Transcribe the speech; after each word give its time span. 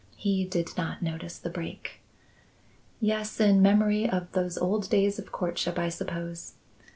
He 0.15 0.45
did 0.45 0.75
not 0.75 1.03
notice 1.03 1.37
the 1.37 1.51
break. 1.51 1.99
"Yes, 2.99 3.39
in 3.39 3.61
memory 3.61 4.09
of 4.09 4.31
those 4.31 4.57
old 4.57 4.89
days 4.89 5.19
of 5.19 5.31
courtship, 5.31 5.77
I 5.77 5.89
suppose. 5.89 6.53